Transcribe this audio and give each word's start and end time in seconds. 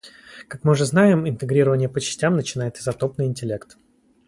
Как 0.47 0.63
мы 0.63 0.71
уже 0.71 0.85
знаем, 0.85 1.29
интегрирование 1.29 1.87
по 1.87 2.01
частям 2.01 2.35
начинает 2.35 2.79
изотопный 2.79 3.27
интеллект. 3.27 3.77